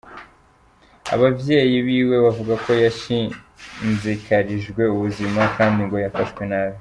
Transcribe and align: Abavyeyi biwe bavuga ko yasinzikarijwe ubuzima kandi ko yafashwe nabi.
Abavyeyi 1.13 1.77
biwe 1.87 2.15
bavuga 2.25 2.53
ko 2.63 2.69
yasinzikarijwe 2.83 4.83
ubuzima 4.95 5.41
kandi 5.57 5.81
ko 5.89 5.95
yafashwe 6.05 6.41
nabi. 6.49 6.69